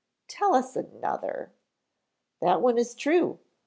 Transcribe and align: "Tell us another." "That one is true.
"Tell 0.27 0.55
us 0.55 0.75
another." 0.75 1.53
"That 2.41 2.59
one 2.59 2.79
is 2.79 2.95
true. 2.95 3.37